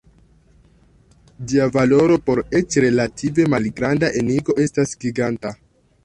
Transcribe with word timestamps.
Ĝia 1.49 1.67
valoro 1.75 2.15
por 2.29 2.41
eĉ 2.59 2.77
relative 2.85 3.45
malgranda 3.55 4.09
enigo 4.23 4.55
estas 4.65 4.95
"giganta". 5.05 5.53